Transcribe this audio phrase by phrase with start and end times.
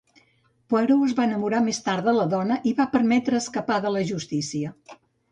[0.73, 4.03] Poirot es va enamorar més tard de la dona i va permetre escapar de la
[4.13, 4.73] justícia.